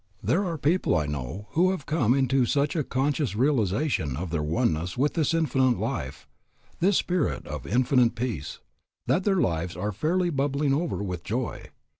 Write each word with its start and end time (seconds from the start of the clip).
There 0.23 0.43
are 0.45 0.57
people 0.57 0.97
I 0.97 1.05
know 1.05 1.45
who 1.51 1.69
have 1.69 1.85
come 1.85 2.15
into 2.15 2.43
such 2.47 2.75
a 2.75 2.83
conscious 2.83 3.35
realization 3.35 4.17
of 4.17 4.31
their 4.31 4.41
oneness 4.41 4.97
with 4.97 5.13
this 5.13 5.31
Infinite 5.31 5.77
Life, 5.79 6.27
this 6.79 6.97
Spirit 6.97 7.45
of 7.45 7.67
Infinite 7.67 8.15
Peace, 8.15 8.57
that 9.05 9.25
their 9.25 9.39
lives 9.39 9.75
are 9.75 9.91
fairly 9.91 10.31
bubbling 10.31 10.73
over 10.73 11.03
with 11.03 11.23
joy. 11.23 11.69